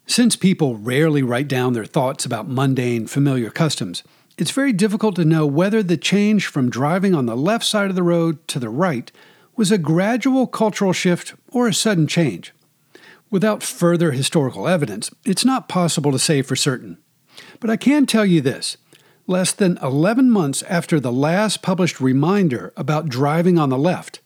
Since 0.06 0.36
people 0.36 0.76
rarely 0.76 1.22
write 1.22 1.48
down 1.48 1.72
their 1.72 1.86
thoughts 1.86 2.26
about 2.26 2.50
mundane, 2.50 3.06
familiar 3.06 3.48
customs, 3.48 4.02
it's 4.36 4.50
very 4.50 4.74
difficult 4.74 5.16
to 5.16 5.24
know 5.24 5.46
whether 5.46 5.82
the 5.82 5.96
change 5.96 6.48
from 6.48 6.68
driving 6.68 7.14
on 7.14 7.24
the 7.24 7.34
left 7.34 7.64
side 7.64 7.88
of 7.88 7.96
the 7.96 8.02
road 8.02 8.46
to 8.48 8.58
the 8.58 8.68
right 8.68 9.10
was 9.56 9.72
a 9.72 9.78
gradual 9.78 10.46
cultural 10.46 10.92
shift 10.92 11.32
or 11.50 11.66
a 11.66 11.72
sudden 11.72 12.06
change. 12.06 12.52
Without 13.30 13.62
further 13.62 14.12
historical 14.12 14.68
evidence, 14.68 15.10
it's 15.24 15.46
not 15.46 15.66
possible 15.66 16.12
to 16.12 16.18
say 16.18 16.42
for 16.42 16.56
certain. 16.56 16.98
But 17.58 17.70
I 17.70 17.78
can 17.78 18.04
tell 18.04 18.26
you 18.26 18.42
this 18.42 18.76
less 19.26 19.52
than 19.52 19.78
11 19.82 20.30
months 20.30 20.62
after 20.64 21.00
the 21.00 21.10
last 21.10 21.62
published 21.62 22.02
reminder 22.02 22.74
about 22.76 23.08
driving 23.08 23.58
on 23.58 23.70
the 23.70 23.78
left, 23.78 24.20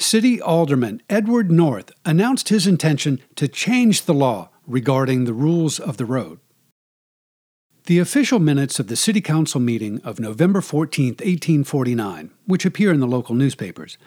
City 0.00 0.40
Alderman 0.40 1.02
Edward 1.10 1.50
North 1.50 1.92
announced 2.06 2.48
his 2.48 2.66
intention 2.66 3.20
to 3.36 3.46
change 3.46 4.06
the 4.06 4.14
law 4.14 4.48
regarding 4.66 5.24
the 5.24 5.34
rules 5.34 5.78
of 5.78 5.98
the 5.98 6.06
road. 6.06 6.40
The 7.84 7.98
official 7.98 8.38
minutes 8.38 8.80
of 8.80 8.86
the 8.86 8.96
City 8.96 9.20
Council 9.20 9.60
meeting 9.60 10.00
of 10.00 10.18
November 10.18 10.62
14, 10.62 11.08
1849, 11.08 12.30
which 12.46 12.64
appear 12.64 12.94
in 12.94 13.00
the 13.00 13.06
local 13.06 13.34
newspapers, 13.34 13.98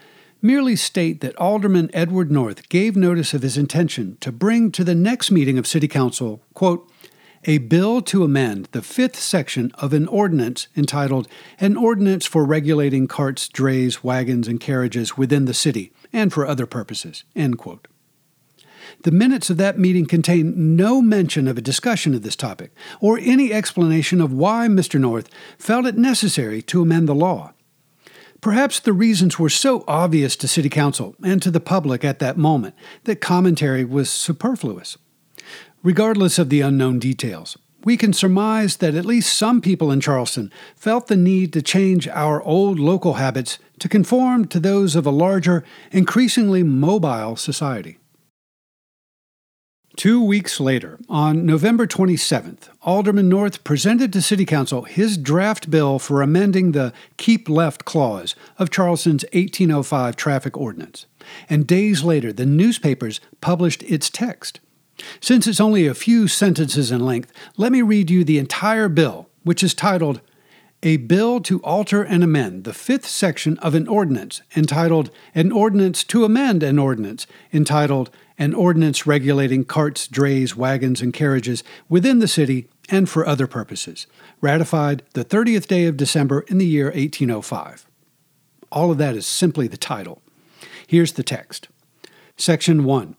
merely 0.42 0.76
state 0.76 1.22
that 1.22 1.36
Alderman 1.36 1.92
Edward 1.94 2.32
North 2.32 2.70
gave 2.70 2.96
notice 2.96 3.36
of 3.36 3.44
his 3.44 3.56
intention 3.56 4.18
to 4.20 4.32
bring 4.32 4.72
to 4.72 4.84
the 4.84 4.96
next 4.96 5.30
meeting 5.30 5.60
of 5.60 5.68
City 5.68 5.88
Council, 5.88 6.42
quote, 6.56 6.90
a 7.46 7.58
bill 7.60 8.02
to 8.02 8.24
amend 8.24 8.70
the 8.72 8.82
fifth 8.82 9.20
section 9.20 9.72
of 9.76 9.94
an 9.94 10.08
ordinance 10.08 10.68
entitled 10.76 11.28
An 11.60 11.76
Ordinance 11.76 12.26
for 12.26 12.46
Regulating 12.46 13.08
Carts, 13.08 13.48
Drays, 13.48 14.04
Wagons, 14.04 14.48
and 14.48 14.60
Carriages 14.60 15.18
Within 15.18 15.46
the 15.46 15.54
City 15.54 15.92
and 16.12 16.32
for 16.32 16.46
Other 16.46 16.66
Purposes. 16.66 17.24
The 17.36 19.12
minutes 19.12 19.50
of 19.50 19.58
that 19.58 19.80
meeting 19.80 20.06
contain 20.06 20.76
no 20.76 21.02
mention 21.02 21.48
of 21.48 21.58
a 21.58 21.62
discussion 21.62 22.14
of 22.14 22.22
this 22.22 22.36
topic 22.36 22.72
or 23.02 23.18
any 23.18 23.52
explanation 23.52 24.22
of 24.22 24.32
why 24.32 24.68
Mr. 24.68 25.00
North 25.00 25.30
felt 25.58 25.86
it 25.86 25.98
necessary 25.98 26.62
to 26.64 26.82
amend 26.82 27.10
the 27.10 27.16
law. 27.16 27.54
Perhaps 28.42 28.82
the 28.82 28.94
reasons 28.94 29.40
were 29.40 29.50
so 29.50 29.86
obvious 29.88 30.36
to 30.36 30.50
City 30.50 30.70
Council 30.70 31.16
and 31.24 31.42
to 31.42 31.50
the 31.50 31.62
public 31.62 32.04
at 32.04 32.20
that 32.20 32.38
moment 32.38 32.76
that 33.06 33.22
commentary 33.22 33.86
was 33.86 34.10
superfluous. 34.10 34.98
Regardless 35.84 36.40
of 36.40 36.48
the 36.48 36.62
unknown 36.62 36.98
details, 36.98 37.58
we 37.84 37.98
can 37.98 38.13
surmise 38.13 38.78
that 38.78 38.96
at 38.96 39.04
least 39.04 39.38
some 39.38 39.60
people 39.60 39.92
in 39.92 40.00
Charleston 40.00 40.50
felt 40.78 41.08
the 41.08 41.18
need 41.18 41.52
to 41.52 41.62
change 41.62 42.08
our 42.08 42.42
old 42.44 42.80
local 42.80 43.16
habits 43.16 43.60
to 43.80 43.90
conform 43.90 44.46
to 44.48 44.62
those 44.62 44.96
of 44.96 45.06
a 45.06 45.12
larger, 45.12 45.62
increasingly 45.92 46.63
mobile 46.63 47.36
society. 47.36 47.98
Two 49.98 50.24
weeks 50.24 50.62
later, 50.62 51.00
on 51.10 51.46
November 51.46 51.86
27th, 51.86 52.70
Alderman 52.84 53.28
North 53.28 53.66
presented 53.66 54.13
to 54.13 54.22
City 54.22 54.46
Council 54.46 54.84
his 54.84 55.18
draft 55.18 55.70
bill 55.70 56.00
for 56.00 56.22
amending 56.22 56.72
the 56.72 56.94
Keep 57.18 57.50
Left 57.50 57.84
clause 57.84 58.36
of 58.58 58.72
Charleston's 58.72 59.25
1805 59.34 60.16
traffic 60.16 60.56
ordinance. 60.56 61.08
And 61.50 61.68
days 61.68 62.04
later, 62.04 62.32
the 62.32 62.46
newspapers 62.46 63.20
published 63.42 63.84
its 63.84 64.10
text. 64.10 64.62
Since 65.20 65.48
it's 65.48 65.60
only 65.60 65.88
a 65.88 65.94
few 65.94 66.28
sentences 66.28 66.92
in 66.92 67.06
length, 67.06 67.32
let 67.58 67.72
me 67.72 67.82
read 67.82 68.10
you 68.10 68.24
the 68.24 68.38
entire 68.38 68.90
bill, 68.90 69.30
which 69.44 69.64
is 69.64 69.74
titled 69.74 70.22
A 70.84 70.98
Bill 70.98 71.40
to 71.42 71.62
Alter 71.62 72.04
and 72.04 72.24
Amend 72.24 72.64
the 72.64 72.74
Fifth 72.74 73.08
Section 73.08 73.58
of 73.60 73.76
an 73.76 73.88
Ordinance, 73.88 74.42
entitled 74.56 75.10
An 75.34 75.52
Ordinance 75.52 76.04
to 76.06 76.26
Amend 76.26 76.64
an 76.64 76.80
Ordinance, 76.80 77.26
entitled 77.52 78.10
an 78.38 78.54
ordinance 78.54 79.06
regulating 79.06 79.64
carts, 79.64 80.08
drays, 80.08 80.56
wagons, 80.56 81.02
and 81.02 81.14
carriages 81.14 81.64
within 81.88 82.20
the 82.20 82.28
city 82.28 82.68
and 82.90 83.08
for 83.08 83.26
other 83.26 83.48
purposes, 83.48 84.08
ratified 84.42 85.04
the 85.14 85.24
30th 85.24 85.68
day 85.68 85.86
of 85.86 85.98
December 85.98 86.42
in 86.48 86.58
the 86.58 86.66
year 86.66 86.86
1805. 86.86 87.88
All 88.72 88.92
of 88.92 88.98
that 88.98 89.16
is 89.16 89.26
simply 89.26 89.68
the 89.68 89.78
title. 89.78 90.22
Here's 90.88 91.14
the 91.14 91.24
text 91.24 91.68
Section 92.36 92.84
1 92.84 93.16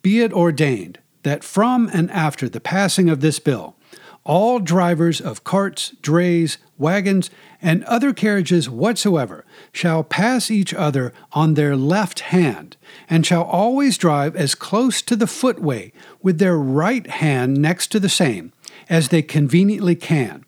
Be 0.00 0.20
it 0.20 0.32
ordained 0.32 1.00
that 1.22 1.44
from 1.44 1.90
and 1.92 2.10
after 2.10 2.48
the 2.48 2.60
passing 2.60 3.08
of 3.08 3.20
this 3.20 3.38
bill, 3.38 3.76
all 4.24 4.60
drivers 4.60 5.20
of 5.20 5.44
carts, 5.44 5.90
drays, 6.00 6.58
wagons, 6.78 7.30
and 7.60 7.84
other 7.84 8.12
carriages 8.12 8.68
whatsoever 8.68 9.44
shall 9.72 10.04
pass 10.04 10.50
each 10.50 10.72
other 10.74 11.12
on 11.32 11.54
their 11.54 11.76
left 11.76 12.20
hand, 12.20 12.76
and 13.08 13.26
shall 13.26 13.42
always 13.42 13.98
drive 13.98 14.36
as 14.36 14.54
close 14.54 15.02
to 15.02 15.16
the 15.16 15.26
footway 15.26 15.92
with 16.22 16.38
their 16.38 16.56
right 16.56 17.06
hand 17.08 17.56
next 17.56 17.88
to 17.88 18.00
the 18.00 18.08
same, 18.08 18.52
as 18.88 19.08
they 19.08 19.22
conveniently 19.22 19.94
can, 19.96 20.44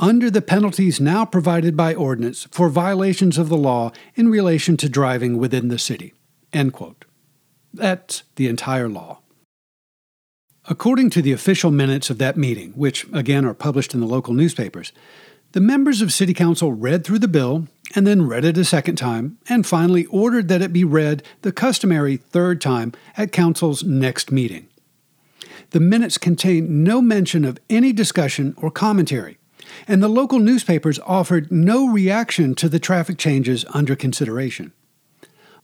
under 0.00 0.30
the 0.30 0.42
penalties 0.42 1.00
now 1.00 1.24
provided 1.24 1.76
by 1.76 1.94
ordinance 1.94 2.48
for 2.50 2.68
violations 2.68 3.38
of 3.38 3.48
the 3.48 3.56
law 3.56 3.92
in 4.14 4.28
relation 4.28 4.76
to 4.76 4.88
driving 4.88 5.38
within 5.38 5.68
the 5.68 5.78
city. 5.78 6.12
That's 7.72 8.24
the 8.36 8.48
entire 8.48 8.88
law. 8.88 9.21
According 10.68 11.10
to 11.10 11.22
the 11.22 11.32
official 11.32 11.72
minutes 11.72 12.08
of 12.08 12.18
that 12.18 12.36
meeting, 12.36 12.70
which 12.72 13.04
again 13.12 13.44
are 13.44 13.54
published 13.54 13.94
in 13.94 14.00
the 14.00 14.06
local 14.06 14.32
newspapers, 14.32 14.92
the 15.52 15.60
members 15.60 16.00
of 16.00 16.12
City 16.12 16.32
Council 16.32 16.72
read 16.72 17.04
through 17.04 17.18
the 17.18 17.28
bill 17.28 17.66
and 17.96 18.06
then 18.06 18.26
read 18.26 18.44
it 18.44 18.56
a 18.56 18.64
second 18.64 18.96
time, 18.96 19.38
and 19.48 19.66
finally 19.66 20.06
ordered 20.06 20.48
that 20.48 20.62
it 20.62 20.72
be 20.72 20.84
read 20.84 21.22
the 21.42 21.52
customary 21.52 22.16
third 22.16 22.60
time 22.60 22.92
at 23.16 23.32
Council's 23.32 23.82
next 23.82 24.30
meeting. 24.30 24.68
The 25.70 25.80
minutes 25.80 26.16
contain 26.16 26.84
no 26.84 27.02
mention 27.02 27.44
of 27.44 27.58
any 27.68 27.92
discussion 27.92 28.54
or 28.56 28.70
commentary, 28.70 29.38
and 29.88 30.02
the 30.02 30.08
local 30.08 30.38
newspapers 30.38 31.00
offered 31.00 31.50
no 31.50 31.88
reaction 31.88 32.54
to 32.54 32.68
the 32.68 32.78
traffic 32.78 33.18
changes 33.18 33.64
under 33.74 33.96
consideration. 33.96 34.72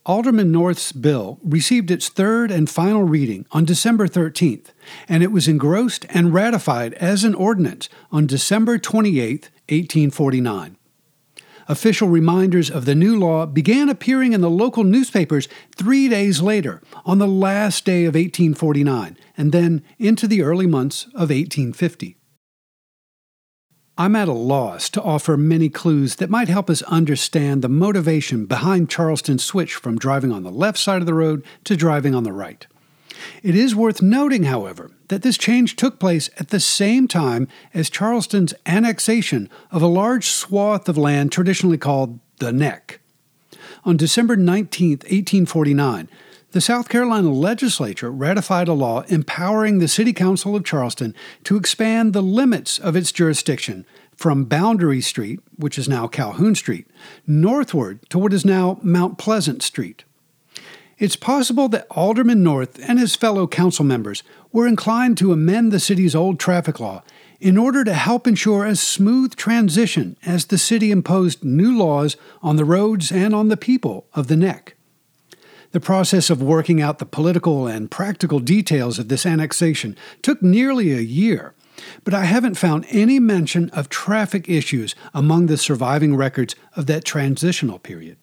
Alderman 0.09 0.51
North's 0.51 0.91
bill 0.91 1.39
received 1.45 1.91
its 1.91 2.09
third 2.09 2.51
and 2.51 2.71
final 2.71 3.03
reading 3.03 3.45
on 3.53 3.67
December 3.67 4.09
13th, 4.09 4.69
and 5.07 5.23
it 5.23 5.31
was 5.31 5.47
engrossed 5.47 6.07
and 6.09 6.33
ratified 6.33 6.95
as 6.95 7.25
an 7.25 7.35
ordinance 7.35 7.91
on 8.11 8.27
December 8.27 8.79
28, 8.79 9.51
1849. 9.69 10.79
Official 11.69 12.09
reminders 12.09 12.71
of 12.71 12.87
the 12.87 12.95
new 12.95 13.19
law 13.19 13.45
began 13.45 13.91
appearing 13.91 14.33
in 14.33 14.41
the 14.41 14.49
local 14.49 14.83
newspapers 14.83 15.47
three 15.77 16.09
days 16.09 16.41
later, 16.41 16.81
on 17.05 17.19
the 17.19 17.29
last 17.29 17.85
day 17.85 18.07
of 18.07 18.15
1849, 18.15 19.15
and 19.37 19.53
then 19.53 19.83
into 19.99 20.27
the 20.27 20.41
early 20.41 20.67
months 20.67 21.05
of 21.09 21.29
1850. 21.29 22.18
I'm 24.01 24.15
at 24.15 24.29
a 24.29 24.33
loss 24.33 24.89
to 24.91 25.03
offer 25.03 25.37
many 25.37 25.69
clues 25.69 26.17
that 26.17 26.31
might 26.31 26.49
help 26.49 26.71
us 26.71 26.83
understand 26.83 27.63
the 27.63 27.69
motivation 27.69 28.47
behind 28.47 28.89
Charleston's 28.89 29.43
switch 29.43 29.75
from 29.75 29.99
driving 29.99 30.31
on 30.31 30.45
the 30.45 30.53
left 30.53 30.79
side 30.79 31.03
of 31.03 31.07
the 31.07 31.15
road 31.15 31.45
to 31.65 31.77
driving 31.77 32.15
on 32.15 32.23
the 32.23 32.33
right. 32.33 32.65
It 33.43 33.57
is 33.57 33.75
worth 33.75 34.01
noting, 34.01 34.45
however, 34.45 34.93
that 35.09 35.23
this 35.23 35.37
change 35.37 35.75
took 35.75 35.99
place 35.99 36.31
at 36.39 36.51
the 36.51 36.61
same 36.61 37.09
time 37.09 37.49
as 37.75 37.91
Charleston's 37.91 38.55
annexation 38.67 39.51
of 39.73 39.83
a 39.83 39.89
large 39.89 40.29
swath 40.29 40.89
of 40.89 40.97
land 40.97 41.33
traditionally 41.33 41.77
called 41.77 42.21
the 42.39 42.53
Neck. 42.53 43.01
On 43.85 43.97
December 43.97 44.37
19, 44.37 44.91
1849, 44.91 46.09
the 46.53 46.61
South 46.63 46.89
Carolina 46.89 47.31
legislature 47.31 48.11
ratified 48.11 48.69
a 48.69 48.73
law 48.73 49.03
empowering 49.09 49.79
the 49.79 49.89
City 49.89 50.15
Council 50.15 50.57
of 50.57 50.65
Charleston 50.65 51.15
to 51.45 51.57
expand 51.57 52.13
the 52.13 52.23
limits 52.23 52.79
of 52.79 52.97
its 52.97 53.13
jurisdiction 53.13 53.85
from 54.17 54.47
Boundary 54.47 55.03
Street, 55.03 55.41
which 55.57 55.79
is 55.79 55.89
now 55.89 56.09
Calhoun 56.09 56.55
Street, 56.55 56.87
northward 57.27 58.01
to 58.09 58.19
what 58.19 58.33
is 58.33 58.47
now 58.47 58.81
Mount 58.83 59.19
Pleasant 59.19 59.63
Street. 59.63 60.05
It's 60.99 61.17
possible 61.17 61.69
that 61.69 61.87
Alderman 61.91 62.43
North 62.43 62.81
and 62.89 62.99
his 62.99 63.15
fellow 63.15 63.47
council 63.47 63.85
members 63.85 64.23
were 64.51 64.67
inclined 64.67 65.19
to 65.19 65.33
amend 65.33 65.71
the 65.71 65.79
city's 65.79 66.15
old 66.15 66.41
traffic 66.41 66.81
law 66.81 67.03
in 67.41 67.59
order 67.59 67.85
to 67.85 67.93
help 67.93 68.27
ensure 68.27 68.65
a 68.65 68.75
smooth 68.75 69.37
transition 69.37 70.17
as 70.25 70.47
the 70.47 70.59
city 70.59 70.91
imposed 70.91 71.45
new 71.45 71.77
laws 71.77 72.17
on 72.43 72.57
the 72.57 72.65
roads 72.65 73.13
and 73.13 73.35
on 73.35 73.49
the 73.49 73.57
people 73.57 74.07
of 74.15 74.27
the 74.27 74.37
neck. 74.37 74.75
The 75.73 75.81
process 75.81 76.31
of 76.31 76.43
working 76.43 76.81
out 76.81 76.99
the 76.99 77.07
political 77.07 77.67
and 77.67 77.91
practical 77.91 78.41
details 78.41 78.99
of 78.99 79.09
this 79.09 79.27
annexation 79.27 79.97
took 80.23 80.43
nearly 80.43 80.93
a 80.93 81.01
year, 81.01 81.55
but 82.05 82.15
I 82.15 82.25
haven't 82.25 82.55
found 82.55 82.87
any 82.89 83.21
mention 83.21 83.69
of 83.71 83.91
traffic 83.91 84.49
issues 84.49 84.95
among 85.13 85.47
the 85.47 85.59
surviving 85.59 86.17
records 86.17 86.55
of 86.75 86.87
that 86.87 87.05
transitional 87.05 87.79
period. 87.79 88.17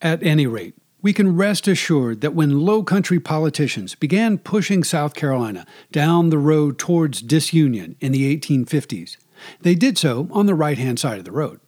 At 0.00 0.20
any 0.24 0.48
rate, 0.48 0.74
we 1.00 1.12
can 1.12 1.36
rest 1.36 1.68
assured 1.68 2.22
that 2.22 2.34
when 2.34 2.60
low 2.60 2.82
country 2.82 3.20
politicians 3.20 3.94
began 3.94 4.38
pushing 4.38 4.82
South 4.82 5.14
Carolina 5.14 5.64
down 5.92 6.30
the 6.30 6.38
road 6.38 6.78
towards 6.78 7.22
disunion 7.22 7.96
in 8.00 8.10
the 8.10 8.36
1850s, 8.36 9.16
they 9.60 9.76
did 9.76 9.96
so 9.96 10.28
on 10.32 10.46
the 10.46 10.54
right 10.54 10.78
hand 10.78 10.98
side 10.98 11.18
of 11.18 11.24
the 11.24 11.32
road 11.32 11.60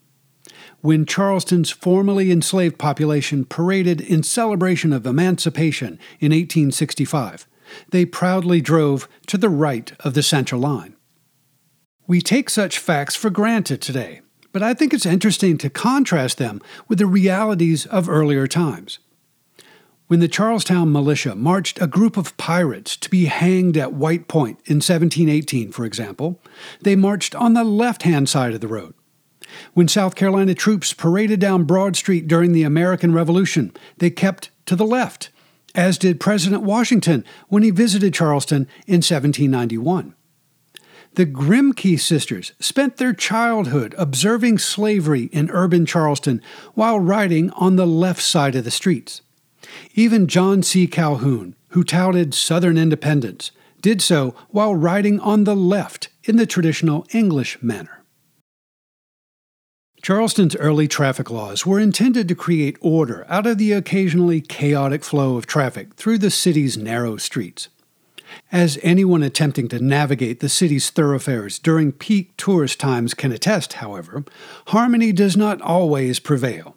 when 0.84 1.06
Charleston's 1.06 1.70
formerly 1.70 2.30
enslaved 2.30 2.76
population 2.76 3.46
paraded 3.46 4.02
in 4.02 4.22
celebration 4.22 4.92
of 4.92 5.06
emancipation 5.06 5.98
in 6.20 6.30
1865, 6.30 7.46
they 7.88 8.04
proudly 8.04 8.60
drove 8.60 9.08
to 9.26 9.38
the 9.38 9.48
right 9.48 9.94
of 10.00 10.12
the 10.12 10.22
center 10.22 10.58
line. 10.58 10.94
We 12.06 12.20
take 12.20 12.50
such 12.50 12.78
facts 12.78 13.16
for 13.16 13.30
granted 13.30 13.80
today, 13.80 14.20
but 14.52 14.62
I 14.62 14.74
think 14.74 14.92
it's 14.92 15.06
interesting 15.06 15.56
to 15.56 15.70
contrast 15.70 16.36
them 16.36 16.60
with 16.86 16.98
the 16.98 17.06
realities 17.06 17.86
of 17.86 18.06
earlier 18.06 18.46
times. 18.46 18.98
When 20.08 20.20
the 20.20 20.28
Charlestown 20.28 20.92
militia 20.92 21.34
marched 21.34 21.80
a 21.80 21.86
group 21.86 22.18
of 22.18 22.36
pirates 22.36 22.94
to 22.98 23.08
be 23.08 23.24
hanged 23.24 23.78
at 23.78 23.94
White 23.94 24.28
Point 24.28 24.58
in 24.66 24.82
1718, 24.82 25.72
for 25.72 25.86
example, 25.86 26.42
they 26.82 26.94
marched 26.94 27.34
on 27.34 27.54
the 27.54 27.64
left 27.64 28.02
hand 28.02 28.28
side 28.28 28.52
of 28.52 28.60
the 28.60 28.68
road. 28.68 28.92
When 29.72 29.88
South 29.88 30.14
Carolina 30.14 30.54
troops 30.54 30.92
paraded 30.92 31.40
down 31.40 31.64
Broad 31.64 31.96
Street 31.96 32.28
during 32.28 32.52
the 32.52 32.62
American 32.62 33.12
Revolution, 33.12 33.72
they 33.98 34.10
kept 34.10 34.50
to 34.66 34.76
the 34.76 34.86
left, 34.86 35.30
as 35.74 35.98
did 35.98 36.20
President 36.20 36.62
Washington 36.62 37.24
when 37.48 37.62
he 37.62 37.70
visited 37.70 38.14
Charleston 38.14 38.68
in 38.86 39.02
1791. 39.02 40.14
The 41.14 41.26
Grimke 41.26 41.98
sisters 42.00 42.52
spent 42.58 42.96
their 42.96 43.12
childhood 43.12 43.94
observing 43.96 44.58
slavery 44.58 45.24
in 45.32 45.48
urban 45.50 45.86
Charleston 45.86 46.42
while 46.74 46.98
riding 46.98 47.50
on 47.50 47.76
the 47.76 47.86
left 47.86 48.20
side 48.20 48.56
of 48.56 48.64
the 48.64 48.70
streets. 48.70 49.22
Even 49.94 50.26
John 50.26 50.62
C. 50.62 50.88
Calhoun, 50.88 51.54
who 51.68 51.84
touted 51.84 52.34
Southern 52.34 52.76
independence, 52.76 53.52
did 53.80 54.02
so 54.02 54.34
while 54.48 54.74
riding 54.74 55.20
on 55.20 55.44
the 55.44 55.54
left 55.54 56.08
in 56.24 56.36
the 56.36 56.46
traditional 56.46 57.06
English 57.12 57.62
manner. 57.62 58.03
Charleston's 60.04 60.54
early 60.56 60.86
traffic 60.86 61.30
laws 61.30 61.64
were 61.64 61.80
intended 61.80 62.28
to 62.28 62.34
create 62.34 62.76
order 62.82 63.24
out 63.26 63.46
of 63.46 63.56
the 63.56 63.72
occasionally 63.72 64.38
chaotic 64.38 65.02
flow 65.02 65.38
of 65.38 65.46
traffic 65.46 65.94
through 65.94 66.18
the 66.18 66.30
city's 66.30 66.76
narrow 66.76 67.16
streets. 67.16 67.70
As 68.52 68.78
anyone 68.82 69.22
attempting 69.22 69.66
to 69.68 69.82
navigate 69.82 70.40
the 70.40 70.50
city's 70.50 70.90
thoroughfares 70.90 71.58
during 71.58 71.90
peak 71.90 72.36
tourist 72.36 72.78
times 72.78 73.14
can 73.14 73.32
attest, 73.32 73.72
however, 73.74 74.26
harmony 74.66 75.10
does 75.10 75.38
not 75.38 75.62
always 75.62 76.18
prevail. 76.18 76.76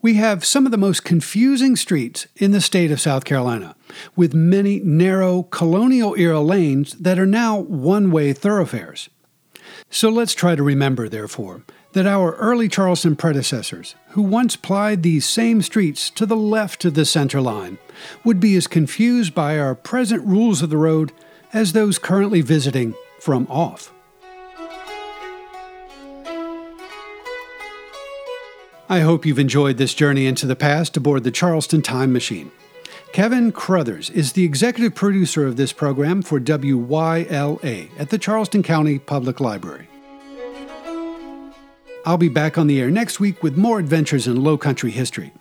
We 0.00 0.14
have 0.14 0.44
some 0.44 0.66
of 0.66 0.72
the 0.72 0.76
most 0.76 1.04
confusing 1.04 1.76
streets 1.76 2.26
in 2.34 2.50
the 2.50 2.60
state 2.60 2.90
of 2.90 3.00
South 3.00 3.24
Carolina, 3.24 3.76
with 4.16 4.34
many 4.34 4.80
narrow 4.80 5.44
colonial 5.44 6.16
era 6.18 6.40
lanes 6.40 6.94
that 6.94 7.20
are 7.20 7.24
now 7.24 7.60
one 7.60 8.10
way 8.10 8.32
thoroughfares. 8.32 9.08
So 9.90 10.08
let's 10.08 10.34
try 10.34 10.56
to 10.56 10.62
remember, 10.64 11.08
therefore, 11.08 11.62
that 11.92 12.06
our 12.06 12.32
early 12.36 12.68
Charleston 12.68 13.16
predecessors, 13.16 13.94
who 14.10 14.22
once 14.22 14.56
plied 14.56 15.02
these 15.02 15.26
same 15.26 15.62
streets 15.62 16.10
to 16.10 16.26
the 16.26 16.36
left 16.36 16.84
of 16.84 16.94
the 16.94 17.04
center 17.04 17.40
line, 17.40 17.78
would 18.24 18.40
be 18.40 18.56
as 18.56 18.66
confused 18.66 19.34
by 19.34 19.58
our 19.58 19.74
present 19.74 20.26
rules 20.26 20.62
of 20.62 20.70
the 20.70 20.76
road 20.76 21.12
as 21.52 21.72
those 21.72 21.98
currently 21.98 22.40
visiting 22.40 22.94
from 23.20 23.46
off. 23.48 23.92
I 28.88 29.00
hope 29.00 29.24
you've 29.24 29.38
enjoyed 29.38 29.78
this 29.78 29.94
journey 29.94 30.26
into 30.26 30.46
the 30.46 30.56
past 30.56 30.96
aboard 30.96 31.24
the 31.24 31.30
Charleston 31.30 31.80
Time 31.80 32.12
Machine. 32.12 32.52
Kevin 33.12 33.52
Crothers 33.52 34.10
is 34.10 34.32
the 34.32 34.44
executive 34.44 34.94
producer 34.94 35.46
of 35.46 35.56
this 35.56 35.72
program 35.72 36.22
for 36.22 36.40
WYLA 36.40 37.90
at 37.98 38.10
the 38.10 38.18
Charleston 38.18 38.62
County 38.62 38.98
Public 38.98 39.38
Library. 39.38 39.88
I'll 42.04 42.18
be 42.18 42.28
back 42.28 42.58
on 42.58 42.66
the 42.66 42.80
air 42.80 42.90
next 42.90 43.20
week 43.20 43.40
with 43.42 43.56
more 43.56 43.78
adventures 43.78 44.26
in 44.26 44.42
low 44.42 44.58
country 44.58 44.90
history. 44.90 45.32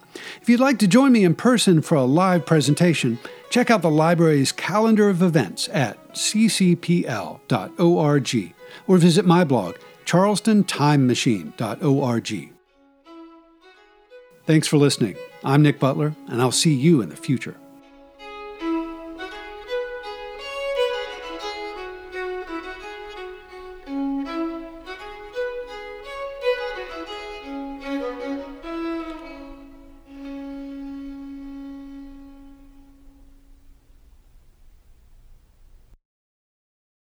If 0.41 0.50
you'd 0.50 0.60
like 0.60 0.78
to 0.80 0.88
join 0.88 1.12
me 1.12 1.24
in 1.24 1.36
person 1.36 1.82
for 1.82 1.95
a 1.95 2.04
live 2.04 2.45
presentation, 2.45 3.17
check 3.50 3.71
out 3.71 3.82
the 3.82 3.89
library's 3.89 4.52
calendar 4.52 5.10
of 5.10 5.24
events 5.24 5.69
at 5.71 5.97
ccpl.org 6.13 7.39
or 8.88 8.97
visit 8.97 9.26
my 9.26 9.43
blog, 9.43 9.76
charlestontimemachine.org. 10.06 12.54
Thanks 14.45 14.67
for 14.67 14.78
listening. 14.78 15.15
I'm 15.43 15.62
Nick 15.62 15.80
Butler, 15.80 16.15
and 16.28 16.41
I'll 16.41 16.52
see 16.52 16.74
you 16.74 17.02
in 17.02 17.10
the 17.10 17.15
future. 17.15 17.56